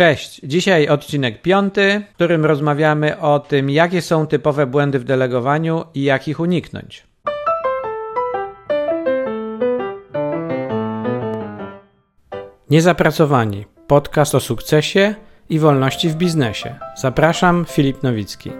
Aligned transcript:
Cześć, 0.00 0.40
dzisiaj 0.44 0.88
odcinek 0.88 1.42
piąty, 1.42 2.02
w 2.10 2.14
którym 2.14 2.44
rozmawiamy 2.44 3.20
o 3.20 3.40
tym, 3.40 3.70
jakie 3.70 4.02
są 4.02 4.26
typowe 4.26 4.66
błędy 4.66 4.98
w 4.98 5.04
delegowaniu 5.04 5.84
i 5.94 6.02
jak 6.02 6.28
ich 6.28 6.40
uniknąć. 6.40 7.06
Niezapracowani. 12.70 13.64
Podcast 13.86 14.34
o 14.34 14.40
sukcesie 14.40 15.14
i 15.48 15.58
wolności 15.58 16.08
w 16.08 16.14
biznesie. 16.14 16.78
Zapraszam, 16.96 17.66
Filip 17.68 18.02
Nowicki. 18.02 18.50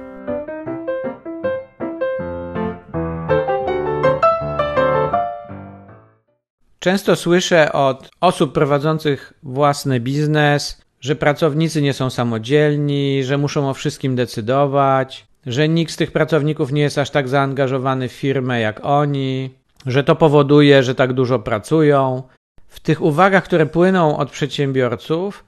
Często 6.78 7.16
słyszę 7.16 7.72
od 7.72 8.10
osób 8.20 8.52
prowadzących 8.52 9.32
własny 9.42 10.00
biznes, 10.00 10.89
że 11.00 11.16
pracownicy 11.16 11.82
nie 11.82 11.92
są 11.92 12.10
samodzielni, 12.10 13.24
że 13.24 13.38
muszą 13.38 13.70
o 13.70 13.74
wszystkim 13.74 14.16
decydować, 14.16 15.26
że 15.46 15.68
nikt 15.68 15.92
z 15.92 15.96
tych 15.96 16.12
pracowników 16.12 16.72
nie 16.72 16.82
jest 16.82 16.98
aż 16.98 17.10
tak 17.10 17.28
zaangażowany 17.28 18.08
w 18.08 18.12
firmę 18.12 18.60
jak 18.60 18.80
oni, 18.82 19.50
że 19.86 20.04
to 20.04 20.16
powoduje, 20.16 20.82
że 20.82 20.94
tak 20.94 21.12
dużo 21.12 21.38
pracują. 21.38 22.22
W 22.66 22.80
tych 22.80 23.02
uwagach, 23.02 23.44
które 23.44 23.66
płyną 23.66 24.18
od 24.18 24.30
przedsiębiorców, 24.30 25.44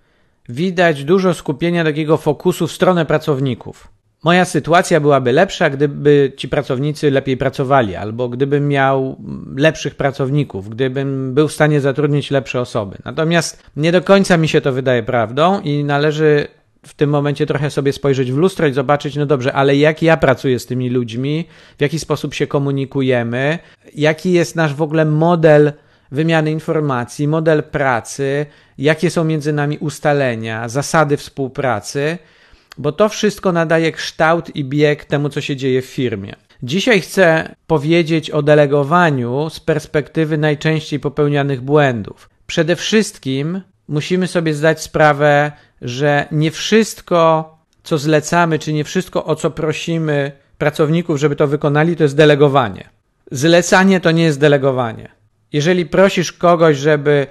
widać 0.48 1.04
dużo 1.04 1.34
skupienia 1.34 1.84
takiego 1.84 2.16
fokusu 2.16 2.66
w 2.66 2.72
stronę 2.72 3.06
pracowników. 3.06 3.88
Moja 4.24 4.44
sytuacja 4.44 5.00
byłaby 5.00 5.32
lepsza, 5.32 5.70
gdyby 5.70 6.32
ci 6.36 6.48
pracownicy 6.48 7.10
lepiej 7.10 7.36
pracowali, 7.36 7.96
albo 7.96 8.28
gdybym 8.28 8.68
miał 8.68 9.16
lepszych 9.56 9.94
pracowników, 9.94 10.68
gdybym 10.68 11.34
był 11.34 11.48
w 11.48 11.52
stanie 11.52 11.80
zatrudnić 11.80 12.30
lepsze 12.30 12.60
osoby. 12.60 12.96
Natomiast 13.04 13.62
nie 13.76 13.92
do 13.92 14.02
końca 14.02 14.36
mi 14.36 14.48
się 14.48 14.60
to 14.60 14.72
wydaje 14.72 15.02
prawdą 15.02 15.60
i 15.60 15.84
należy 15.84 16.48
w 16.86 16.94
tym 16.94 17.10
momencie 17.10 17.46
trochę 17.46 17.70
sobie 17.70 17.92
spojrzeć 17.92 18.32
w 18.32 18.36
lustro 18.36 18.66
i 18.66 18.72
zobaczyć, 18.72 19.16
no 19.16 19.26
dobrze, 19.26 19.52
ale 19.52 19.76
jak 19.76 20.02
ja 20.02 20.16
pracuję 20.16 20.58
z 20.58 20.66
tymi 20.66 20.90
ludźmi, 20.90 21.48
w 21.78 21.82
jaki 21.82 21.98
sposób 21.98 22.34
się 22.34 22.46
komunikujemy, 22.46 23.58
jaki 23.94 24.32
jest 24.32 24.56
nasz 24.56 24.74
w 24.74 24.82
ogóle 24.82 25.04
model 25.04 25.72
wymiany 26.12 26.50
informacji, 26.50 27.28
model 27.28 27.62
pracy, 27.62 28.46
jakie 28.78 29.10
są 29.10 29.24
między 29.24 29.52
nami 29.52 29.78
ustalenia, 29.78 30.68
zasady 30.68 31.16
współpracy 31.16 32.18
bo 32.78 32.92
to 32.92 33.08
wszystko 33.08 33.52
nadaje 33.52 33.92
kształt 33.92 34.56
i 34.56 34.64
bieg 34.64 35.04
temu, 35.04 35.28
co 35.28 35.40
się 35.40 35.56
dzieje 35.56 35.82
w 35.82 35.86
firmie. 35.86 36.36
Dzisiaj 36.62 37.00
chcę 37.00 37.54
powiedzieć 37.66 38.30
o 38.30 38.42
delegowaniu 38.42 39.50
z 39.50 39.60
perspektywy 39.60 40.38
najczęściej 40.38 41.00
popełnianych 41.00 41.60
błędów. 41.60 42.30
Przede 42.46 42.76
wszystkim 42.76 43.60
musimy 43.88 44.26
sobie 44.26 44.54
zdać 44.54 44.82
sprawę, 44.82 45.52
że 45.82 46.26
nie 46.32 46.50
wszystko, 46.50 47.58
co 47.82 47.98
zlecamy, 47.98 48.58
czy 48.58 48.72
nie 48.72 48.84
wszystko, 48.84 49.24
o 49.24 49.36
co 49.36 49.50
prosimy 49.50 50.32
pracowników, 50.58 51.18
żeby 51.18 51.36
to 51.36 51.46
wykonali, 51.46 51.96
to 51.96 52.02
jest 52.02 52.16
delegowanie. 52.16 52.88
Zlecanie 53.30 54.00
to 54.00 54.10
nie 54.10 54.22
jest 54.22 54.40
delegowanie. 54.40 55.08
Jeżeli 55.52 55.86
prosisz 55.86 56.32
kogoś, 56.32 56.76
żeby 56.76 57.26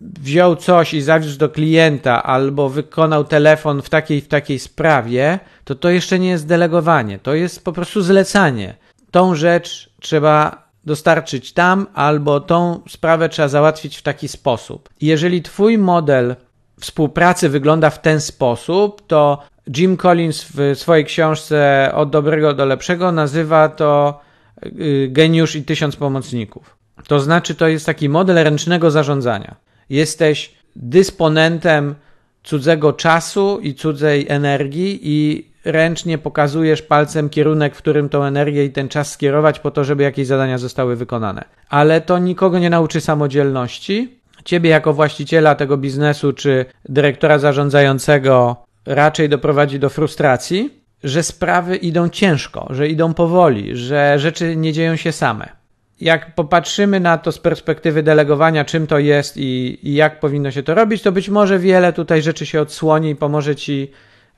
wziął 0.00 0.56
coś 0.56 0.94
i 0.94 1.02
zawiózł 1.02 1.38
do 1.38 1.48
klienta 1.48 2.22
albo 2.22 2.68
wykonał 2.68 3.24
telefon 3.24 3.82
w 3.82 3.90
takiej 3.90 4.20
w 4.20 4.28
takiej 4.28 4.58
sprawie, 4.58 5.38
to 5.64 5.74
to 5.74 5.90
jeszcze 5.90 6.18
nie 6.18 6.28
jest 6.28 6.46
delegowanie, 6.46 7.18
to 7.18 7.34
jest 7.34 7.64
po 7.64 7.72
prostu 7.72 8.02
zlecanie. 8.02 8.74
Tą 9.10 9.34
rzecz 9.34 9.90
trzeba 10.00 10.68
dostarczyć 10.84 11.52
tam 11.52 11.86
albo 11.94 12.40
tą 12.40 12.80
sprawę 12.88 13.28
trzeba 13.28 13.48
załatwić 13.48 13.96
w 13.96 14.02
taki 14.02 14.28
sposób. 14.28 14.88
Jeżeli 15.00 15.42
twój 15.42 15.78
model 15.78 16.36
współpracy 16.80 17.48
wygląda 17.48 17.90
w 17.90 18.00
ten 18.00 18.20
sposób, 18.20 19.06
to 19.06 19.42
Jim 19.76 19.96
Collins 19.96 20.44
w 20.54 20.78
swojej 20.78 21.04
książce 21.04 21.90
Od 21.94 22.10
dobrego 22.10 22.54
do 22.54 22.64
lepszego 22.64 23.12
nazywa 23.12 23.68
to 23.68 24.20
y, 24.66 25.08
geniusz 25.10 25.56
i 25.56 25.64
tysiąc 25.64 25.96
pomocników. 25.96 26.81
To 27.06 27.20
znaczy, 27.20 27.54
to 27.54 27.68
jest 27.68 27.86
taki 27.86 28.08
model 28.08 28.44
ręcznego 28.44 28.90
zarządzania. 28.90 29.54
Jesteś 29.90 30.54
dysponentem 30.76 31.94
cudzego 32.42 32.92
czasu 32.92 33.58
i 33.62 33.74
cudzej 33.74 34.26
energii 34.28 35.00
i 35.02 35.48
ręcznie 35.64 36.18
pokazujesz 36.18 36.82
palcem 36.82 37.28
kierunek, 37.28 37.74
w 37.74 37.78
którym 37.78 38.08
tą 38.08 38.24
energię 38.24 38.64
i 38.64 38.70
ten 38.70 38.88
czas 38.88 39.10
skierować 39.10 39.60
po 39.60 39.70
to, 39.70 39.84
żeby 39.84 40.02
jakieś 40.02 40.26
zadania 40.26 40.58
zostały 40.58 40.96
wykonane. 40.96 41.44
Ale 41.68 42.00
to 42.00 42.18
nikogo 42.18 42.58
nie 42.58 42.70
nauczy 42.70 43.00
samodzielności. 43.00 44.18
Ciebie 44.44 44.70
jako 44.70 44.92
właściciela 44.92 45.54
tego 45.54 45.76
biznesu 45.76 46.32
czy 46.32 46.64
dyrektora 46.88 47.38
zarządzającego 47.38 48.56
raczej 48.86 49.28
doprowadzi 49.28 49.78
do 49.78 49.88
frustracji, 49.88 50.70
że 51.04 51.22
sprawy 51.22 51.76
idą 51.76 52.08
ciężko, 52.08 52.66
że 52.70 52.88
idą 52.88 53.14
powoli, 53.14 53.76
że 53.76 54.18
rzeczy 54.18 54.56
nie 54.56 54.72
dzieją 54.72 54.96
się 54.96 55.12
same 55.12 55.61
jak 56.02 56.34
popatrzymy 56.34 57.00
na 57.00 57.18
to 57.18 57.32
z 57.32 57.38
perspektywy 57.38 58.02
delegowania, 58.02 58.64
czym 58.64 58.86
to 58.86 58.98
jest 58.98 59.36
i, 59.36 59.78
i, 59.82 59.94
jak 59.94 60.20
powinno 60.20 60.50
się 60.50 60.62
to 60.62 60.74
robić, 60.74 61.02
to 61.02 61.12
być 61.12 61.28
może 61.28 61.58
wiele 61.58 61.92
tutaj 61.92 62.22
rzeczy 62.22 62.46
się 62.46 62.60
odsłoni 62.60 63.10
i 63.10 63.16
pomoże 63.16 63.56
Ci 63.56 63.90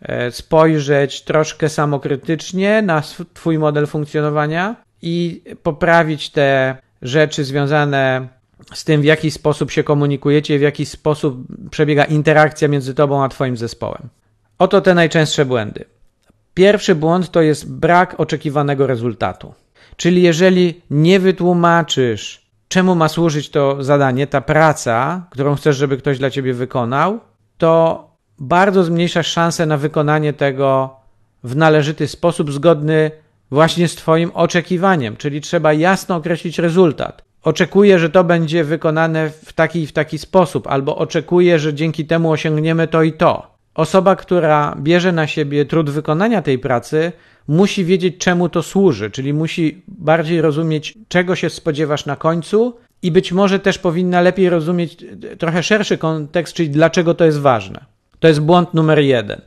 e, 0.02 0.30
spojrzeć 0.30 1.22
troszkę 1.22 1.68
samokrytycznie 1.68 2.82
na 2.82 3.02
Twój 3.34 3.58
model 3.58 3.86
funkcjonowania 3.86 4.76
i 5.02 5.42
poprawić 5.62 6.30
te 6.30 6.76
rzeczy 7.02 7.44
związane 7.44 8.28
z 8.72 8.84
tym, 8.84 9.00
w 9.00 9.04
jaki 9.04 9.30
sposób 9.30 9.70
się 9.70 9.84
komunikujecie, 9.84 10.58
w 10.58 10.62
jaki 10.62 10.86
sposób 10.86 11.36
przebiega 11.70 12.04
interakcja 12.04 12.68
między 12.68 12.94
Tobą 12.94 13.24
a 13.24 13.28
Twoim 13.28 13.56
zespołem. 13.56 14.08
Oto 14.58 14.80
te 14.80 14.94
najczęstsze 14.94 15.44
błędy. 15.44 15.84
Pierwszy 16.54 16.94
błąd 16.94 17.30
to 17.30 17.42
jest 17.42 17.72
brak 17.72 18.20
oczekiwanego 18.20 18.86
rezultatu. 18.86 19.54
Czyli 19.96 20.22
jeżeli 20.22 20.82
nie 20.90 21.20
wytłumaczysz, 21.20 22.46
czemu 22.68 22.94
ma 22.94 23.08
służyć 23.08 23.50
to 23.50 23.84
zadanie, 23.84 24.26
ta 24.26 24.40
praca, 24.40 25.26
którą 25.30 25.54
chcesz, 25.54 25.76
żeby 25.76 25.96
ktoś 25.96 26.18
dla 26.18 26.30
ciebie 26.30 26.54
wykonał, 26.54 27.20
to 27.58 28.04
bardzo 28.38 28.84
zmniejszasz 28.84 29.26
szansę 29.26 29.66
na 29.66 29.76
wykonanie 29.76 30.32
tego 30.32 30.96
w 31.44 31.56
należyty 31.56 32.08
sposób, 32.08 32.52
zgodny 32.52 33.10
właśnie 33.50 33.88
z 33.88 33.94
Twoim 33.94 34.30
oczekiwaniem, 34.34 35.16
czyli 35.16 35.40
trzeba 35.40 35.72
jasno 35.72 36.16
określić 36.16 36.58
rezultat. 36.58 37.24
Oczekuję, 37.42 37.98
że 37.98 38.10
to 38.10 38.24
będzie 38.24 38.64
wykonane 38.64 39.30
w 39.30 39.52
taki 39.52 39.82
i 39.82 39.86
w 39.86 39.92
taki 39.92 40.18
sposób, 40.18 40.66
albo 40.66 40.96
oczekuję, 40.96 41.58
że 41.58 41.74
dzięki 41.74 42.06
temu 42.06 42.30
osiągniemy 42.30 42.88
to 42.88 43.02
i 43.02 43.12
to. 43.12 43.53
Osoba, 43.74 44.16
która 44.16 44.76
bierze 44.80 45.12
na 45.12 45.26
siebie 45.26 45.64
trud 45.64 45.90
wykonania 45.90 46.42
tej 46.42 46.58
pracy, 46.58 47.12
musi 47.48 47.84
wiedzieć, 47.84 48.18
czemu 48.18 48.48
to 48.48 48.62
służy, 48.62 49.10
czyli 49.10 49.34
musi 49.34 49.82
bardziej 49.88 50.40
rozumieć, 50.40 50.94
czego 51.08 51.36
się 51.36 51.50
spodziewasz 51.50 52.06
na 52.06 52.16
końcu, 52.16 52.76
i 53.02 53.10
być 53.10 53.32
może 53.32 53.58
też 53.58 53.78
powinna 53.78 54.20
lepiej 54.20 54.50
rozumieć 54.50 55.04
trochę 55.38 55.62
szerszy 55.62 55.98
kontekst, 55.98 56.54
czyli 56.54 56.70
dlaczego 56.70 57.14
to 57.14 57.24
jest 57.24 57.40
ważne. 57.40 57.84
To 58.18 58.28
jest 58.28 58.40
błąd 58.40 58.74
numer 58.74 58.98
jeden. 58.98 59.40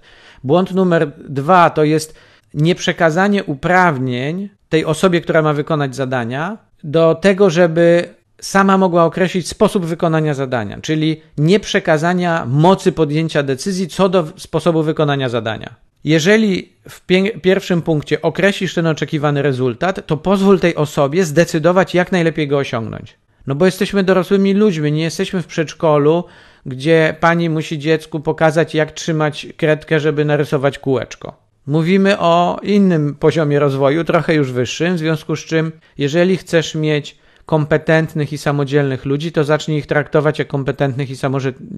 Błąd 0.44 0.74
numer 0.74 1.12
dwa 1.30 1.70
to 1.70 1.84
jest 1.84 2.20
nieprzekazanie 2.54 3.44
uprawnień 3.44 4.50
tej 4.70 4.86
osobie, 4.86 5.22
która 5.22 5.42
ma 5.42 5.54
wykonać 5.54 5.96
zadania, 5.96 6.58
do 6.84 7.16
tego, 7.16 7.50
żeby 7.50 8.10
sama 8.42 8.78
mogła 8.78 9.06
określić 9.06 9.48
sposób 9.48 9.86
wykonania 9.86 10.34
zadania, 10.34 10.78
czyli 10.82 11.22
nieprzekazania 11.38 12.46
mocy 12.46 12.92
podjęcia 12.92 13.44
decyzji 13.44 13.88
co 13.88 14.10
do 14.10 14.28
sposobu 14.38 14.84
wykonania 14.84 15.30
zadania. 15.30 15.76
Jeżeli 16.04 16.74
w 16.90 17.02
pierwszym 17.42 17.82
punkcie 17.82 18.22
określisz 18.22 18.74
ten 18.74 18.88
oczekiwany 18.88 19.42
rezultat, 19.42 20.06
to 20.06 20.18
pozwól 20.18 20.60
tej 20.60 20.76
osobie 20.76 21.26
zdecydować, 21.26 21.94
jak 21.94 22.12
najlepiej 22.12 22.48
go 22.48 22.58
osiągnąć. 22.58 23.18
No 23.48 23.56
bo 23.56 23.66
jesteśmy 23.66 24.04
dorosłymi 24.04 24.54
ludźmi, 24.54 24.92
nie 24.92 25.04
jesteśmy 25.04 25.42
w 25.42 25.48
przedszkolu, 25.48 26.24
gdzie 26.66 27.16
pani 27.20 27.50
musi 27.50 27.80
dziecku 27.80 28.20
pokazać, 28.20 28.76
jak 28.76 28.92
trzymać 28.92 29.48
kredkę, 29.58 30.00
żeby 30.00 30.26
narysować 30.26 30.80
kółeczko. 30.80 31.34
Mówimy 31.68 32.20
o 32.20 32.60
innym 32.64 33.16
poziomie 33.16 33.60
rozwoju, 33.60 34.04
trochę 34.04 34.36
już 34.36 34.52
wyższym, 34.52 34.96
w 34.96 35.00
związku 35.00 35.36
z 35.36 35.40
czym, 35.40 35.72
jeżeli 35.98 36.38
chcesz 36.38 36.76
mieć 36.76 37.18
kompetentnych 37.48 38.34
i 38.34 38.38
samodzielnych 38.38 39.06
ludzi, 39.06 39.32
to 39.32 39.44
zacznij 39.44 39.78
ich 39.78 39.88
traktować 39.88 40.40
jak 40.40 40.48
kompetentnych 40.48 41.10
i 41.10 41.16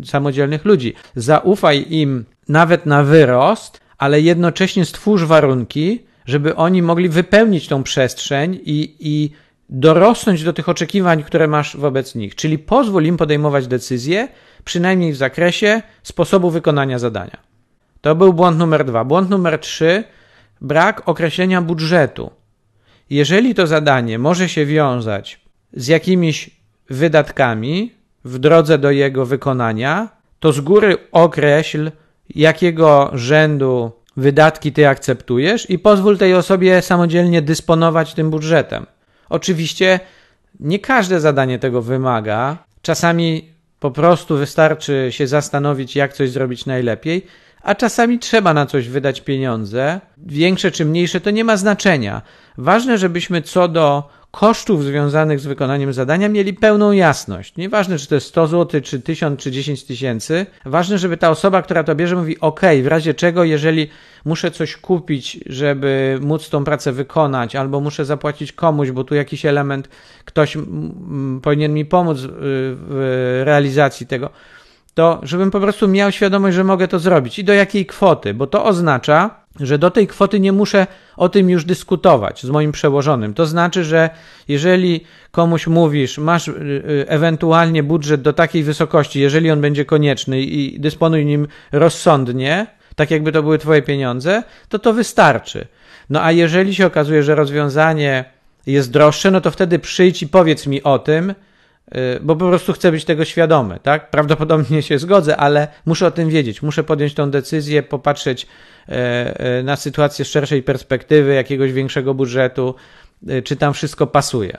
samodzielnych 0.06 0.66
ludzi. 0.66 0.94
Zaufaj 1.16 1.86
im 1.89 2.25
nawet 2.48 2.86
na 2.86 3.04
wyrost, 3.04 3.81
ale 3.98 4.21
jednocześnie 4.21 4.86
stwórz 4.86 5.24
warunki, 5.24 6.04
żeby 6.25 6.56
oni 6.56 6.81
mogli 6.81 7.10
wypełnić 7.10 7.68
tą 7.68 7.83
przestrzeń 7.83 8.60
i, 8.66 8.95
i 9.00 9.31
dorosnąć 9.69 10.44
do 10.44 10.54
tych 10.54 10.69
oczekiwań, 10.69 11.24
które 11.24 11.48
masz 11.48 11.77
wobec 11.77 12.16
nich. 12.16 12.36
Czyli 12.36 12.60
pozwól 12.60 13.04
im 13.04 13.18
podejmować 13.18 13.68
decyzje, 13.68 14.27
przynajmniej 14.63 15.13
w 15.13 15.18
zakresie 15.18 15.81
sposobu 16.04 16.50
wykonania 16.50 17.00
zadania. 17.00 17.38
To 18.01 18.16
był 18.16 18.33
błąd 18.33 18.57
numer 18.57 18.86
dwa. 18.86 19.06
Błąd 19.06 19.30
numer 19.30 19.60
trzy 19.60 20.04
brak 20.62 21.10
określenia 21.10 21.62
budżetu. 21.62 22.31
Jeżeli 23.10 23.56
to 23.56 23.68
zadanie 23.68 24.19
może 24.19 24.50
się 24.50 24.66
wiązać 24.66 25.49
z 25.74 25.88
jakimiś 25.88 26.50
wydatkami 26.89 27.94
w 28.25 28.39
drodze 28.39 28.77
do 28.77 28.92
jego 28.92 29.25
wykonania, 29.25 30.10
to 30.39 30.51
z 30.51 30.62
góry 30.62 30.98
określ, 31.12 31.92
jakiego 32.30 33.12
rzędu 33.13 33.92
wydatki 34.18 34.71
ty 34.71 34.88
akceptujesz 34.88 35.69
i 35.69 35.80
pozwól 35.80 36.18
tej 36.18 36.33
osobie 36.33 36.81
samodzielnie 36.81 37.42
dysponować 37.42 38.13
tym 38.13 38.30
budżetem. 38.30 38.86
Oczywiście 39.30 40.00
nie 40.60 40.80
każde 40.80 41.19
zadanie 41.19 41.60
tego 41.60 41.81
wymaga. 41.81 42.57
Czasami 42.81 43.50
po 43.80 43.92
prostu 43.92 44.38
wystarczy 44.38 45.07
się 45.12 45.27
zastanowić, 45.27 45.95
jak 45.95 46.13
coś 46.13 46.30
zrobić 46.30 46.66
najlepiej, 46.66 47.25
a 47.62 47.75
czasami 47.75 48.19
trzeba 48.19 48.54
na 48.54 48.66
coś 48.66 48.89
wydać 48.89 49.21
pieniądze. 49.21 50.01
Większe 50.18 50.71
czy 50.71 50.86
mniejsze 50.86 51.21
to 51.21 51.31
nie 51.31 51.44
ma 51.44 51.57
znaczenia. 51.57 52.21
Ważne, 52.57 52.98
żebyśmy 52.98 53.42
co 53.42 53.68
do 53.68 54.10
kosztów 54.31 54.84
związanych 54.84 55.40
z 55.40 55.46
wykonaniem 55.46 55.94
zadania 55.94 56.30
mieli 56.30 56.54
pełną 56.54 56.92
jasność. 56.92 57.58
Nieważne, 57.58 57.98
czy 57.98 58.08
to 58.08 58.16
jest 58.16 58.28
100 58.28 58.48
zł, 58.48 58.81
czy 58.81 59.00
1000, 59.00 59.40
czy 59.40 59.52
10 59.52 59.84
tysięcy. 59.84 60.46
Ważne, 60.66 60.98
żeby 60.98 61.18
ta 61.18 61.30
osoba, 61.30 61.62
która 61.62 61.84
to 61.84 61.96
bierze, 61.96 62.16
mówi: 62.16 62.40
OK, 62.40 62.62
w 62.84 62.88
razie 62.88 63.14
czego, 63.14 63.44
jeżeli 63.44 63.90
muszę 64.26 64.52
coś 64.52 64.78
kupić, 64.78 65.40
żeby 65.46 66.20
móc 66.22 66.50
tą 66.50 66.64
pracę 66.64 66.92
wykonać, 66.92 67.56
albo 67.56 67.80
muszę 67.80 68.06
zapłacić 68.06 68.52
komuś, 68.52 68.92
bo 68.92 69.04
tu 69.04 69.16
jakiś 69.16 69.46
element, 69.46 69.90
ktoś 70.26 70.58
powinien 71.42 71.74
mi 71.74 71.86
pomóc 71.86 72.18
w 72.22 73.42
realizacji 73.46 74.08
tego, 74.08 74.30
to 74.94 75.20
żebym 75.24 75.52
po 75.52 75.60
prostu 75.60 75.88
miał 75.88 76.12
świadomość, 76.12 76.56
że 76.56 76.64
mogę 76.64 76.88
to 76.88 77.00
zrobić 77.00 77.40
i 77.40 77.44
do 77.44 77.54
jakiej 77.54 77.86
kwoty, 77.86 78.34
bo 78.34 78.48
to 78.48 78.66
oznacza, 78.66 79.38
że 79.60 79.78
do 79.78 79.92
tej 79.92 80.07
kwoty 80.07 80.40
nie 80.40 80.51
muszę 80.51 80.88
o 81.18 81.30
tym 81.30 81.50
już 81.50 81.66
dyskutować 81.66 82.44
z 82.44 82.50
moim 82.50 82.72
przełożonym. 82.72 83.34
To 83.34 83.46
znaczy, 83.46 83.84
że 83.84 84.10
jeżeli 84.48 85.04
komuś 85.31 85.68
mówisz, 85.68 86.18
masz 86.18 86.48
y, 86.48 86.51
y, 86.51 87.06
ewentualnie 87.07 87.84
budżet 87.84 88.22
do 88.22 88.34
takiej 88.34 88.63
wysokości, 88.63 89.19
jeżeli 89.19 89.51
on 89.51 89.62
będzie 89.62 89.86
konieczny 89.86 90.42
i 90.42 90.80
dysponuj 90.80 91.25
nim 91.25 91.48
rozsądnie, 91.72 92.68
tak 92.96 93.12
jakby 93.12 93.31
to 93.31 93.44
były 93.44 93.57
Twoje 93.57 93.81
pieniądze, 93.81 94.44
to 94.69 94.80
to 94.80 94.94
wystarczy. 94.94 95.68
No 96.10 96.24
a 96.24 96.31
jeżeli 96.31 96.75
się 96.75 96.86
okazuje, 96.86 97.24
że 97.24 97.36
rozwiązanie 97.36 98.25
jest 98.68 98.92
droższe, 98.92 99.31
no 99.31 99.42
to 99.42 99.52
wtedy 99.52 99.80
przyjdź 99.80 100.24
i 100.24 100.28
powiedz 100.28 100.68
mi 100.68 100.84
o 100.84 101.00
tym, 101.00 101.34
bo 102.21 102.36
po 102.36 102.47
prostu 102.47 102.74
chcę 102.74 102.91
być 102.91 103.06
tego 103.06 103.25
świadomy, 103.25 103.80
tak? 103.83 104.09
Prawdopodobnie 104.09 104.81
się 104.81 105.00
zgodzę, 105.00 105.38
ale 105.38 105.68
muszę 105.86 106.07
o 106.07 106.12
tym 106.12 106.30
wiedzieć, 106.30 106.62
muszę 106.62 106.83
podjąć 106.83 107.13
tą 107.13 107.31
decyzję, 107.31 107.83
popatrzeć 107.83 108.47
e, 108.89 108.91
e, 109.39 109.63
na 109.63 109.75
sytuację 109.75 110.25
z 110.25 110.27
szerszej 110.27 110.63
perspektywy, 110.63 111.33
jakiegoś 111.33 111.74
większego 111.74 112.13
budżetu, 112.13 112.75
y, 113.30 113.41
czy 113.41 113.56
tam 113.56 113.74
wszystko 113.74 114.07
pasuje. 114.07 114.57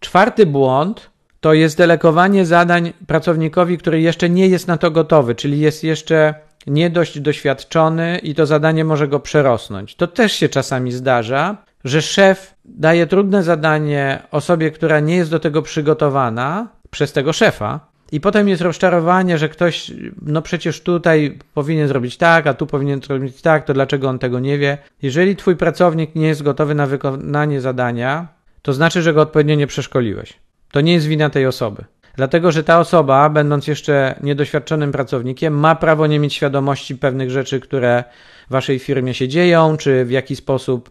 Czwarty 0.00 0.46
błąd 0.46 1.10
to 1.40 1.54
jest 1.54 1.78
delegowanie 1.78 2.46
zadań 2.46 2.92
pracownikowi, 3.06 3.78
który 3.78 4.00
jeszcze 4.00 4.30
nie 4.30 4.48
jest 4.48 4.68
na 4.68 4.78
to 4.78 4.90
gotowy, 4.90 5.34
czyli 5.34 5.60
jest 5.60 5.84
jeszcze 5.84 6.34
nie 6.66 6.90
dość 6.90 7.20
doświadczony 7.20 8.18
i 8.18 8.34
to 8.34 8.46
zadanie 8.46 8.84
może 8.84 9.08
go 9.08 9.20
przerosnąć. 9.20 9.94
To 9.94 10.06
też 10.06 10.32
się 10.32 10.48
czasami 10.48 10.92
zdarza, 10.92 11.56
że 11.84 12.02
szef 12.02 12.54
daje 12.64 13.06
trudne 13.06 13.42
zadanie 13.42 14.22
osobie, 14.30 14.70
która 14.70 15.00
nie 15.00 15.16
jest 15.16 15.30
do 15.30 15.40
tego 15.40 15.62
przygotowana 15.62 16.68
przez 16.90 17.12
tego 17.12 17.32
szefa, 17.32 17.92
i 18.12 18.20
potem 18.20 18.48
jest 18.48 18.62
rozczarowanie, 18.62 19.38
że 19.38 19.48
ktoś, 19.48 19.92
no 20.22 20.42
przecież 20.42 20.80
tutaj 20.80 21.38
powinien 21.54 21.88
zrobić 21.88 22.16
tak, 22.16 22.46
a 22.46 22.54
tu 22.54 22.66
powinien 22.66 23.00
zrobić 23.02 23.42
tak, 23.42 23.64
to 23.64 23.74
dlaczego 23.74 24.08
on 24.08 24.18
tego 24.18 24.40
nie 24.40 24.58
wie? 24.58 24.78
Jeżeli 25.02 25.36
twój 25.36 25.56
pracownik 25.56 26.14
nie 26.14 26.26
jest 26.26 26.42
gotowy 26.42 26.74
na 26.74 26.86
wykonanie 26.86 27.60
zadania, 27.60 28.28
to 28.62 28.72
znaczy, 28.72 29.02
że 29.02 29.14
go 29.14 29.22
odpowiednio 29.22 29.54
nie 29.54 29.66
przeszkoliłeś. 29.66 30.32
To 30.70 30.80
nie 30.80 30.92
jest 30.92 31.06
wina 31.06 31.30
tej 31.30 31.46
osoby. 31.46 31.84
Dlatego, 32.16 32.52
że 32.52 32.64
ta 32.64 32.80
osoba, 32.80 33.28
będąc 33.28 33.66
jeszcze 33.66 34.14
niedoświadczonym 34.22 34.92
pracownikiem, 34.92 35.58
ma 35.58 35.74
prawo 35.74 36.06
nie 36.06 36.18
mieć 36.18 36.34
świadomości 36.34 36.96
pewnych 36.96 37.30
rzeczy, 37.30 37.60
które 37.60 38.04
w 38.48 38.52
waszej 38.52 38.78
firmie 38.78 39.14
się 39.14 39.28
dzieją, 39.28 39.76
czy 39.76 40.04
w 40.04 40.10
jaki 40.10 40.36
sposób 40.36 40.90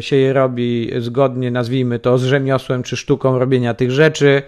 się 0.00 0.16
je 0.16 0.32
robi 0.32 0.90
zgodnie, 0.98 1.50
nazwijmy 1.50 1.98
to, 1.98 2.18
z 2.18 2.24
rzemiosłem 2.24 2.82
czy 2.82 2.96
sztuką 2.96 3.38
robienia 3.38 3.74
tych 3.74 3.90
rzeczy. 3.90 4.42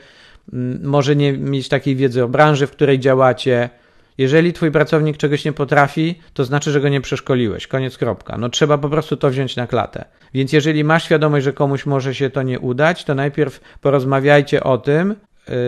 Mm, 0.53 0.81
może 0.85 1.17
nie 1.17 1.33
mieć 1.33 1.69
takiej 1.69 1.97
wiedzy 1.97 2.25
o 2.25 2.29
branży, 2.29 2.67
w 2.67 2.71
której 2.71 2.99
działacie. 2.99 3.71
Jeżeli 4.19 4.53
twój 4.53 4.71
pracownik 4.71 5.17
czegoś 5.17 5.45
nie 5.45 5.53
potrafi, 5.53 6.21
to 6.35 6.45
znaczy, 6.45 6.71
że 6.71 6.81
go 6.81 6.89
nie 6.89 7.01
przeszkoliłeś. 7.01 7.67
Koniec 7.67 7.99
kropka. 7.99 8.39
No 8.39 8.49
trzeba 8.49 8.79
po 8.79 8.89
prostu 8.89 9.17
to 9.17 9.31
wziąć 9.31 9.57
na 9.57 9.67
klatę. 9.67 10.05
Więc 10.35 10.53
jeżeli 10.53 10.85
masz 10.85 11.05
świadomość, 11.05 11.45
że 11.45 11.53
komuś 11.53 11.87
może 11.87 12.15
się 12.15 12.31
to 12.31 12.43
nie 12.43 12.61
udać, 12.61 13.05
to 13.05 13.15
najpierw 13.15 13.61
porozmawiajcie 13.81 14.65
o 14.65 14.79
tym. 14.79 15.15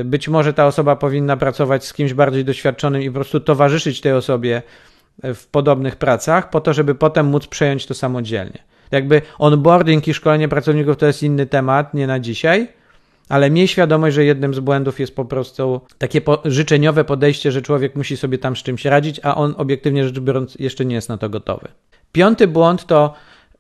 Y, 0.01 0.05
być 0.05 0.29
może 0.29 0.53
ta 0.53 0.67
osoba 0.67 0.97
powinna 0.97 1.37
pracować 1.37 1.85
z 1.85 1.93
kimś 1.93 2.15
bardziej 2.15 2.45
doświadczonym 2.45 3.03
i 3.03 3.09
po 3.11 3.15
prostu 3.15 3.41
towarzyszyć 3.41 4.01
tej 4.01 4.13
osobie 4.13 4.63
w 5.23 5.47
podobnych 5.47 5.97
pracach, 5.97 6.51
po 6.51 6.61
to, 6.61 6.73
żeby 6.73 6.95
potem 6.95 7.27
móc 7.27 7.47
przejąć 7.47 7.87
to 7.87 7.95
samodzielnie. 7.95 8.59
Jakby 8.91 9.23
onboarding 9.39 10.09
i 10.09 10.15
szkolenie 10.15 10.49
pracowników 10.49 10.97
to 10.97 11.07
jest 11.07 11.23
inny 11.23 11.47
temat, 11.47 11.95
nie 11.95 12.07
na 12.07 12.21
dzisiaj, 12.21 12.69
ale 13.29 13.51
miej 13.51 13.69
świadomość, 13.69 14.15
że 14.15 14.25
jednym 14.25 14.55
z 14.55 14.61
błędów 14.61 15.01
jest 15.01 15.17
po 15.17 15.25
prostu 15.25 15.81
takie 15.99 16.21
po 16.21 16.43
życzeniowe 16.45 17.05
podejście, 17.05 17.53
że 17.53 17.63
człowiek 17.63 17.97
musi 17.97 18.17
sobie 18.17 18.39
tam 18.39 18.57
z 18.57 18.63
czymś 18.63 18.85
radzić, 18.85 19.21
a 19.23 19.35
on 19.37 19.55
obiektywnie 19.59 20.05
rzecz 20.05 20.21
biorąc 20.21 20.55
jeszcze 20.55 20.85
nie 20.85 20.95
jest 20.95 21.09
na 21.09 21.19
to 21.19 21.29
gotowy. 21.29 21.69
Piąty 22.13 22.47
błąd 22.47 22.87
to 22.87 23.15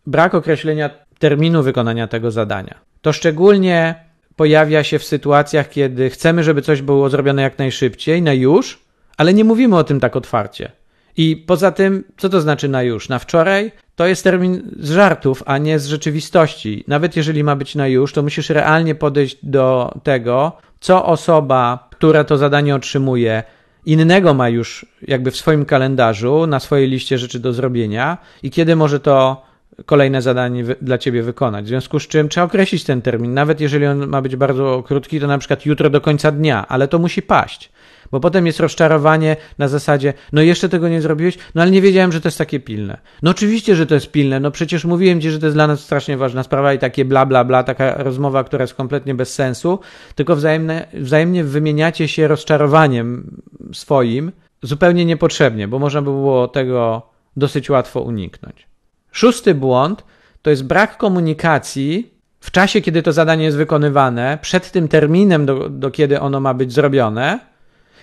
brak 0.07 0.35
określenia 0.35 0.91
terminu 1.19 1.63
wykonania 1.63 2.07
tego 2.07 2.31
zadania. 2.31 2.75
To 3.03 3.13
szczególnie 3.13 3.95
pojawia 4.37 4.85
się 4.85 4.99
w 4.99 5.05
sytuacjach, 5.05 5.69
kiedy 5.69 6.11
chcemy, 6.11 6.45
żeby 6.45 6.63
coś 6.63 6.83
było 6.83 7.11
zrobione 7.11 7.43
jak 7.43 7.59
najszybciej, 7.59 8.23
na 8.23 8.33
już, 8.33 8.79
ale 9.17 9.35
nie 9.35 9.45
mówimy 9.45 9.77
o 9.77 9.85
tym 9.85 10.01
tak 10.01 10.17
otwarcie. 10.17 10.73
I 11.17 11.37
poza 11.37 11.73
tym, 11.73 12.05
co 12.17 12.29
to 12.29 12.41
znaczy 12.41 12.69
na 12.69 12.83
już? 12.83 13.09
Na 13.09 13.19
wczoraj? 13.19 13.73
To 13.99 14.07
jest 14.07 14.25
termin 14.25 14.63
z 14.81 14.91
żartów, 14.91 15.43
a 15.47 15.59
nie 15.59 15.79
z 15.79 15.87
rzeczywistości. 15.87 16.85
Nawet 16.89 17.17
jeżeli 17.17 17.45
ma 17.45 17.57
być 17.57 17.75
na 17.75 17.87
już, 17.87 18.13
to 18.13 18.23
musisz 18.23 18.51
realnie 18.51 18.95
podejść 18.95 19.39
do 19.43 19.95
tego, 20.03 20.53
co 20.81 21.05
osoba, 21.07 21.89
która 21.91 22.25
to 22.25 22.37
zadanie 22.37 22.75
otrzymuje, 22.75 23.43
innego 23.87 24.35
ma 24.35 24.49
już 24.49 24.87
jakby 25.03 25.31
w 25.31 25.37
swoim 25.37 25.65
kalendarzu, 25.65 26.47
na 26.47 26.61
swojej 26.61 26.89
liście 26.89 27.19
rzeczy 27.19 27.41
do 27.41 27.53
zrobienia 27.53 28.19
i 28.43 28.51
kiedy 28.51 28.77
może 28.77 29.01
to 29.01 29.43
kolejne 29.87 30.23
zadanie 30.23 30.65
dla 30.65 30.99
ciebie 30.99 31.23
wykonać. 31.23 31.65
W 31.65 31.69
związku 31.69 32.01
z 32.01 32.09
czym 32.09 32.29
trzeba 32.29 32.47
określić 32.47 32.85
ten 32.85 33.03
termin, 33.03 33.35
nawet 33.35 33.61
jeżeli 33.61 33.87
on 33.87 34.07
ma 34.07 34.23
być 34.23 34.37
bardzo 34.37 34.83
krótki, 34.87 35.21
to 35.21 35.27
na 35.27 35.39
przykład 35.39 35.67
jutro 35.67 35.91
do 35.91 36.01
końca 36.01 36.33
dnia, 36.33 36.69
ale 36.69 36.89
to 36.89 36.99
musi 36.99 37.23
paść. 37.23 37.73
Bo 38.11 38.21
potem 38.21 38.47
jest 38.47 38.61
rozczarowanie 38.61 39.37
na 39.59 39.69
zasadzie, 39.69 40.13
no 40.33 40.43
jeszcze 40.43 40.69
tego 40.69 40.89
nie 40.89 41.03
zrobiłeś, 41.03 41.39
no 41.55 41.63
ale 41.63 41.71
nie 41.71 41.83
wiedziałem, 41.83 42.13
że 42.13 42.21
to 42.21 42.29
jest 42.29 42.39
takie 42.39 42.61
pilne. 42.61 42.99
No 43.23 43.31
oczywiście, 43.31 43.77
że 43.77 43.87
to 43.87 43.95
jest 43.95 44.11
pilne, 44.11 44.41
no 44.41 44.51
przecież 44.51 44.85
mówiłem 44.85 45.21
ci, 45.21 45.31
że 45.31 45.39
to 45.39 45.47
jest 45.47 45.57
dla 45.57 45.67
nas 45.67 45.81
strasznie 45.81 46.17
ważna 46.17 46.43
sprawa 46.43 46.75
i 46.75 46.79
takie 46.79 47.05
bla 47.05 47.27
bla 47.27 47.45
bla, 47.45 47.63
taka 47.63 48.03
rozmowa, 48.03 48.45
która 48.45 48.63
jest 48.63 48.75
kompletnie 48.75 49.15
bez 49.15 49.35
sensu, 49.35 49.79
tylko 50.15 50.37
wzajemne, 50.37 50.89
wzajemnie 50.95 51.45
wymieniacie 51.45 52.09
się 52.09 52.29
rozczarowaniem 52.29 53.41
swoim, 53.73 54.33
zupełnie 54.63 55.05
niepotrzebnie, 55.05 55.69
bo 55.69 55.79
można 55.79 56.03
by 56.03 56.11
było 56.11 56.49
tego 56.49 57.03
dosyć 57.37 57.71
łatwo 57.71 58.01
uniknąć. 58.01 58.67
Szósty 59.13 59.55
błąd 59.55 60.05
to 60.43 60.51
jest 60.51 60.65
brak 60.65 60.97
komunikacji 60.97 62.15
w 62.41 62.51
czasie, 62.51 62.81
kiedy 62.81 63.03
to 63.03 63.13
zadanie 63.13 63.45
jest 63.45 63.57
wykonywane, 63.57 64.39
przed 64.43 64.71
tym 64.71 64.89
terminem, 64.89 65.47
do, 65.47 65.69
do 65.69 65.91
kiedy 65.91 66.21
ono 66.21 66.41
ma 66.41 66.55
być 66.55 66.73
zrobione, 66.73 67.41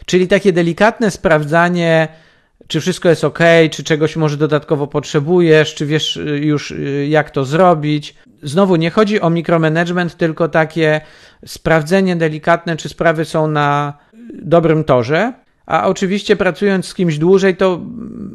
Czyli 0.06 0.28
takie 0.28 0.54
delikatne 0.54 1.12
sprawdzanie, 1.12 2.08
czy 2.68 2.82
wszystko 2.82 3.10
jest 3.10 3.24
ok, 3.24 3.40
czy 3.72 3.84
czegoś 3.84 4.16
może 4.16 4.38
dodatkowo 4.38 4.88
potrzebujesz, 4.88 5.76
czy 5.76 5.86
wiesz 5.86 6.18
y, 6.18 6.40
już 6.40 6.72
y, 6.72 7.08
jak 7.10 7.32
to 7.32 7.46
zrobić. 7.46 8.16
Znowu 8.44 8.76
nie 8.76 8.90
chodzi 8.90 9.22
o 9.22 9.30
mikromanagement, 9.30 10.18
tylko 10.18 10.48
takie 10.48 11.02
sprawdzenie 11.46 12.16
delikatne, 12.16 12.78
czy 12.78 12.90
sprawy 12.90 13.26
są 13.26 13.48
na 13.48 13.94
dobrym 14.34 14.84
torze. 14.84 15.34
A 15.66 15.88
oczywiście 15.88 16.36
pracując 16.36 16.86
z 16.86 16.94
kimś 16.94 17.18
dłużej, 17.18 17.58
to 17.58 17.82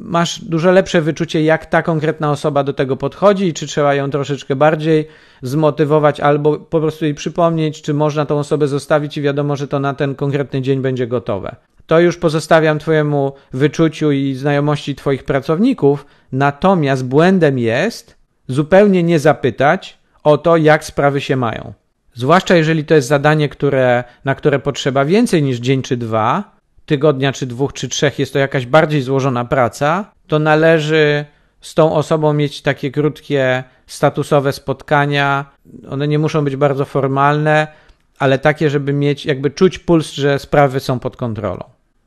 masz 0.01 0.45
dużo 0.45 0.71
lepsze 0.71 1.01
wyczucie, 1.01 1.43
jak 1.43 1.67
ta 1.67 1.83
konkretna 1.83 2.31
osoba 2.31 2.65
do 2.65 2.73
tego 2.73 2.97
podchodzi 2.97 3.47
i 3.47 3.55
czy 3.55 3.67
trzeba 3.67 3.95
ją 3.95 4.11
troszeczkę 4.11 4.57
bardziej 4.57 5.09
zmotywować 5.43 6.21
albo 6.21 6.59
po 6.59 6.81
prostu 6.81 7.05
jej 7.05 7.15
przypomnieć, 7.15 7.83
czy 7.83 7.95
można 7.95 8.27
tą 8.27 8.39
osobę 8.39 8.69
zostawić 8.69 9.17
i 9.17 9.23
wiadomo, 9.23 9.57
że 9.57 9.69
to 9.69 9.81
na 9.81 9.95
ten 9.95 10.15
konkretny 10.15 10.63
dzień 10.63 10.81
będzie 10.81 11.07
gotowe. 11.07 11.57
To 11.87 12.01
już 12.01 12.17
pozostawiam 12.17 12.79
Twojemu 12.79 13.33
wyczuciu 13.53 14.13
i 14.13 14.35
znajomości 14.35 14.95
Twoich 14.95 15.25
pracowników, 15.25 16.07
natomiast 16.33 17.05
błędem 17.05 17.59
jest 17.59 18.17
zupełnie 18.49 19.03
nie 19.03 19.19
zapytać 19.19 19.99
o 20.25 20.39
to, 20.39 20.57
jak 20.57 20.85
sprawy 20.85 21.21
się 21.21 21.37
mają. 21.37 21.73
Zwłaszcza 22.15 22.57
jeżeli 22.57 22.85
to 22.85 22.95
jest 22.95 23.09
zadanie, 23.09 23.49
które, 23.49 24.05
na 24.25 24.35
które 24.35 24.59
potrzeba 24.59 25.05
więcej 25.05 25.43
niż 25.43 25.59
dzień 25.59 25.83
czy 25.83 25.97
dwa, 25.97 26.60
tygodnia, 26.91 27.33
czy 27.33 27.47
dwóch, 27.47 27.73
czy 27.73 27.89
trzech, 27.89 28.19
jest 28.19 28.33
to 28.33 28.39
jakaś 28.39 28.67
bardziej 28.67 29.03
złożona 29.03 29.45
praca, 29.45 30.13
to 30.27 30.39
należy 30.39 31.25
z 31.61 31.75
tą 31.75 31.95
osobą 31.95 32.33
mieć 32.33 32.63
takie 32.63 32.91
krótkie, 32.91 33.65
statusowe 33.87 34.53
spotkania. 34.53 35.45
One 35.91 36.09
nie 36.09 36.19
muszą 36.19 36.45
być 36.45 36.57
bardzo 36.57 36.85
formalne, 36.85 37.67
ale 38.19 38.39
takie, 38.39 38.71
żeby 38.71 38.93
mieć, 38.93 39.27
jakby 39.27 39.51
czuć 39.51 39.79
puls, 39.79 40.13
że 40.13 40.39
sprawy 40.39 40.81
są 40.81 40.99
pod 40.99 41.17
kontrolą. 41.17 41.65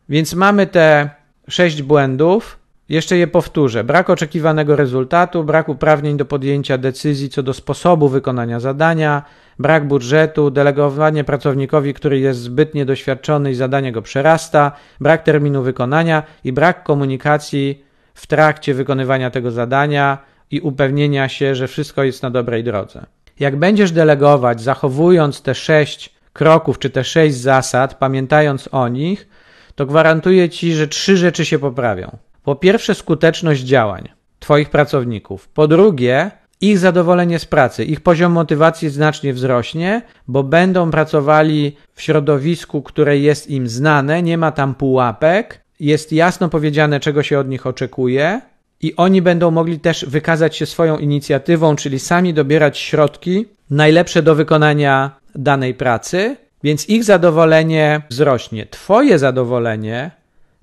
Więc 0.10 0.34
mamy 0.34 0.68
te 0.68 1.10
sześć 1.48 1.82
błędów. 1.82 2.60
Jeszcze 2.90 3.18
je 3.18 3.28
powtórzę. 3.28 3.84
Brak 3.84 4.10
oczekiwanego 4.10 4.76
rezultatu, 4.76 5.44
brak 5.44 5.70
uprawnień 5.70 6.18
do 6.18 6.26
podjęcia 6.26 6.78
decyzji 6.78 7.30
co 7.30 7.44
do 7.44 7.54
sposobu 7.54 8.10
wykonania 8.10 8.60
zadania, 8.60 9.24
brak 9.64 9.88
budżetu, 9.88 10.52
delegowanie 10.52 11.24
pracownikowi, 11.24 11.94
który 11.94 12.20
jest 12.20 12.40
zbyt 12.40 12.74
niedoświadczony 12.76 13.52
i 13.52 13.56
zadanie 13.56 13.92
go 13.92 14.02
przerasta, 14.02 14.72
brak 15.00 15.24
terminu 15.24 15.64
wykonania 15.64 16.24
i 16.44 16.54
brak 16.54 16.84
komunikacji 16.84 17.84
w 18.14 18.28
trakcie 18.28 18.74
wykonywania 18.74 19.30
tego 19.30 19.52
zadania 19.52 20.18
i 20.52 20.60
upewnienia 20.60 21.30
się, 21.30 21.56
że 21.56 21.68
wszystko 21.68 22.04
jest 22.04 22.24
na 22.24 22.30
dobrej 22.30 22.64
drodze. 22.64 23.06
Jak 23.40 23.56
będziesz 23.56 23.92
delegować, 23.92 24.62
zachowując 24.62 25.42
te 25.42 25.56
sześć 25.56 26.14
kroków 26.34 26.80
czy 26.80 26.90
te 26.90 27.04
sześć 27.04 27.36
zasad, 27.36 27.96
pamiętając 27.96 28.70
o 28.72 28.88
nich, 28.88 29.28
to 29.76 29.86
gwarantuję 29.86 30.50
ci, 30.50 30.74
że 30.74 30.88
trzy 30.88 31.18
rzeczy 31.18 31.46
się 31.46 31.60
poprawią. 31.60 32.18
Po 32.44 32.56
pierwsze, 32.56 32.96
skuteczność 32.96 33.62
działań 33.62 34.10
Twoich 34.40 34.70
pracowników. 34.70 35.48
Po 35.48 35.68
drugie, 35.68 36.32
ich 36.64 36.80
zadowolenie 36.80 37.40
z 37.40 37.46
pracy, 37.46 37.84
ich 37.84 38.02
poziom 38.02 38.32
motywacji 38.32 38.90
znacznie 38.90 39.34
wzrośnie, 39.34 40.02
bo 40.28 40.44
będą 40.44 40.92
pracowali 40.92 41.76
w 41.94 42.02
środowisku, 42.02 42.82
które 42.82 43.18
jest 43.18 43.50
im 43.50 43.68
znane, 43.68 44.24
nie 44.24 44.38
ma 44.38 44.52
tam 44.52 44.76
pułapek, 44.76 45.64
jest 45.80 46.12
jasno 46.12 46.50
powiedziane, 46.50 47.00
czego 47.00 47.24
się 47.24 47.40
od 47.40 47.48
nich 47.48 47.68
oczekuje, 47.68 48.42
i 48.82 48.96
oni 48.96 49.22
będą 49.22 49.52
mogli 49.52 49.80
też 49.80 50.06
wykazać 50.06 50.58
się 50.58 50.66
swoją 50.66 50.98
inicjatywą, 50.98 51.76
czyli 51.76 52.00
sami 52.00 52.34
dobierać 52.34 52.78
środki 52.78 53.46
najlepsze 53.70 54.24
do 54.24 54.36
wykonania 54.36 55.12
danej 55.36 55.74
pracy, 55.74 56.36
więc 56.64 56.90
ich 56.90 57.04
zadowolenie 57.04 58.02
wzrośnie. 58.10 58.66
Twoje 58.66 59.20
zadowolenie 59.20 60.12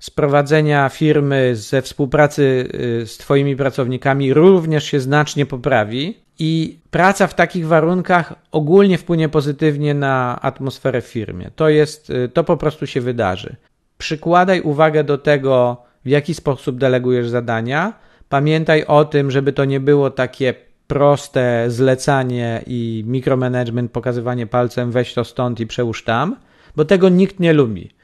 z 0.01 0.09
prowadzenia 0.09 0.89
firmy, 0.89 1.55
ze 1.55 1.81
współpracy 1.81 2.67
y, 3.03 3.07
z 3.07 3.17
Twoimi 3.17 3.55
pracownikami 3.55 4.33
również 4.33 4.83
się 4.83 4.99
znacznie 4.99 5.45
poprawi 5.45 6.17
i 6.39 6.79
praca 6.91 7.27
w 7.27 7.33
takich 7.33 7.67
warunkach 7.67 8.33
ogólnie 8.51 8.97
wpłynie 8.97 9.29
pozytywnie 9.29 9.93
na 9.93 10.41
atmosferę 10.41 11.01
w 11.01 11.05
firmie. 11.05 11.51
To 11.55 11.69
jest, 11.69 12.09
y, 12.09 12.29
to 12.33 12.43
po 12.43 12.57
prostu 12.57 12.87
się 12.87 13.01
wydarzy. 13.01 13.55
Przykładaj 13.97 14.61
uwagę 14.61 15.03
do 15.03 15.17
tego, 15.17 15.77
w 16.05 16.09
jaki 16.09 16.33
sposób 16.33 16.77
delegujesz 16.77 17.29
zadania. 17.29 17.93
Pamiętaj 18.29 18.85
o 18.85 19.05
tym, 19.05 19.31
żeby 19.31 19.53
to 19.53 19.65
nie 19.65 19.79
było 19.79 20.09
takie 20.09 20.53
proste 20.87 21.65
zlecanie 21.67 22.63
i 22.67 23.03
mikromanagement, 23.07 23.91
pokazywanie 23.91 24.47
palcem, 24.47 24.91
weź 24.91 25.13
to 25.13 25.23
stąd 25.23 25.59
i 25.59 25.67
przełóż 25.67 26.03
tam, 26.03 26.35
bo 26.75 26.85
tego 26.85 27.09
nikt 27.09 27.39
nie 27.39 27.53
lubi. 27.53 28.00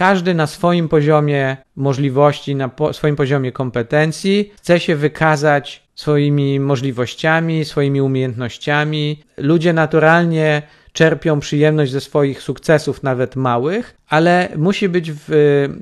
Każdy 0.00 0.34
na 0.34 0.46
swoim 0.46 0.88
poziomie 0.88 1.56
możliwości, 1.76 2.54
na 2.54 2.68
po, 2.68 2.92
swoim 2.92 3.16
poziomie 3.16 3.52
kompetencji 3.52 4.52
chce 4.56 4.80
się 4.80 4.96
wykazać 4.96 5.82
swoimi 5.94 6.60
możliwościami, 6.60 7.64
swoimi 7.64 8.00
umiejętnościami. 8.00 9.22
Ludzie 9.36 9.72
naturalnie 9.72 10.62
czerpią 10.92 11.40
przyjemność 11.40 11.92
ze 11.92 12.00
swoich 12.00 12.42
sukcesów, 12.42 13.02
nawet 13.02 13.36
małych, 13.36 13.96
ale 14.08 14.48
musi 14.56 14.88
być, 14.88 15.12
w, 15.12 15.28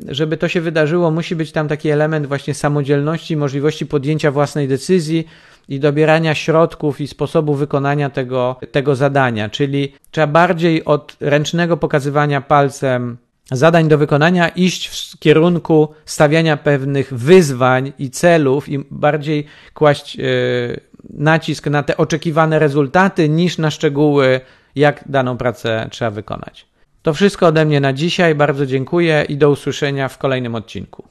żeby 0.09 0.37
to 0.37 0.49
się 0.49 0.61
wydarzyło, 0.61 1.11
musi 1.11 1.37
być 1.37 1.53
tam 1.53 1.69
taki 1.69 1.91
element 1.91 2.27
właśnie 2.27 2.55
samodzielności, 2.55 3.37
możliwości 3.37 3.87
podjęcia 3.87 4.31
własnej 4.31 4.69
decyzji 4.69 5.29
i 5.69 5.81
dobierania 5.81 6.35
środków 6.35 7.01
i 7.01 7.09
sposobu 7.09 7.55
wykonania 7.55 8.11
tego, 8.11 8.57
tego 8.73 8.97
zadania. 8.97 9.49
Czyli 9.49 9.93
trzeba 10.11 10.27
bardziej 10.27 10.85
od 10.85 11.17
ręcznego 11.21 11.77
pokazywania 11.77 12.41
palcem 12.41 13.19
zadań 13.53 13.89
do 13.89 13.99
wykonania 13.99 14.49
iść 14.49 14.89
w 14.89 15.19
kierunku 15.19 15.89
stawiania 16.05 16.57
pewnych 16.57 17.15
wyzwań 17.15 17.93
i 17.99 18.11
celów 18.11 18.69
i 18.69 18.79
bardziej 18.91 19.47
kłaść 19.75 20.17
yy, 20.17 20.81
nacisk 21.11 21.67
na 21.67 21.83
te 21.83 21.97
oczekiwane 21.97 22.59
rezultaty 22.59 23.29
niż 23.29 23.59
na 23.59 23.71
szczegóły, 23.71 24.41
jak 24.75 25.05
daną 25.07 25.37
pracę 25.37 25.89
trzeba 25.91 26.11
wykonać. 26.11 26.67
To 27.03 27.15
wszystko 27.15 27.47
ode 27.47 27.65
mnie 27.65 27.81
na 27.81 27.93
dzisiaj. 27.93 28.35
Bardzo 28.35 28.67
dziękuję 28.67 29.27
i 29.29 29.37
do 29.37 29.51
usłyszenia 29.51 30.09
w 30.09 30.19
kolejnym 30.19 30.55
odcinku. 30.55 31.05